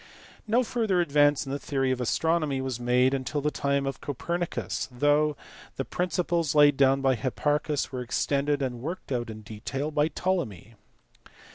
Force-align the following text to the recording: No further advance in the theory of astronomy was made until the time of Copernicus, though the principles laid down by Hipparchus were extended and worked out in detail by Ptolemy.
No 0.47 0.63
further 0.63 0.99
advance 0.99 1.45
in 1.45 1.51
the 1.51 1.59
theory 1.59 1.91
of 1.91 2.01
astronomy 2.01 2.59
was 2.59 2.79
made 2.79 3.13
until 3.13 3.39
the 3.39 3.51
time 3.51 3.85
of 3.85 4.01
Copernicus, 4.01 4.89
though 4.91 5.37
the 5.75 5.85
principles 5.85 6.55
laid 6.55 6.75
down 6.75 7.01
by 7.01 7.13
Hipparchus 7.13 7.91
were 7.91 8.01
extended 8.01 8.63
and 8.63 8.81
worked 8.81 9.11
out 9.11 9.29
in 9.29 9.41
detail 9.43 9.91
by 9.91 10.07
Ptolemy. 10.07 10.73